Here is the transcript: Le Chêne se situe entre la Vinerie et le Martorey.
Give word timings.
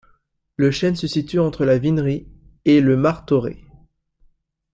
Le 0.55 0.71
Chêne 0.71 0.95
se 0.95 1.05
situe 1.05 1.37
entre 1.37 1.63
la 1.63 1.77
Vinerie 1.77 2.27
et 2.65 2.81
le 2.81 2.97
Martorey. 2.97 3.59